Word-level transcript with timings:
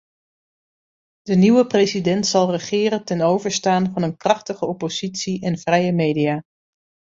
De 1.21 1.35
nieuwe 1.35 1.67
president 1.67 2.25
zal 2.27 2.51
regeren 2.51 3.05
ten 3.05 3.21
overstaan 3.21 3.91
van 3.93 4.01
een 4.03 4.17
krachtige 4.17 4.65
oppositie 4.65 5.41
en 5.41 5.57
vrije 5.57 5.91
media. 5.93 6.41